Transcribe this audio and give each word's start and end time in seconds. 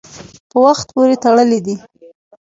په 0.49 0.57
وخت 0.65 0.87
پورې 0.95 1.15
تړلي 1.23 1.59
دي. 1.65 1.75